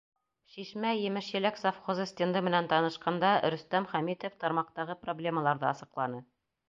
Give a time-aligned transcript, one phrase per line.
[0.51, 6.25] Шишмә емеш-еләк совхозы стенды менән танышҡанда Рөстәм Хәмитов тармаҡтағы проблемаларҙы асыҡланы.